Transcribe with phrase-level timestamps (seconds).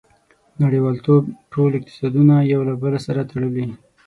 [0.63, 1.23] •نړیوالتوب
[1.53, 3.67] ټول اقتصادونه یو له بل سره تړلي.